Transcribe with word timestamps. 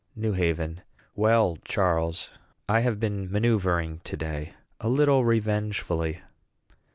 NEW 0.15 0.33
HAVEN. 0.33 0.81
Well, 1.15 1.59
Charles, 1.63 2.31
I 2.67 2.79
have 2.79 2.99
been 2.99 3.31
manoeuvring 3.31 3.99
to 4.03 4.17
day 4.17 4.53
a 4.79 4.89
little 4.89 5.23
revengefully. 5.23 6.21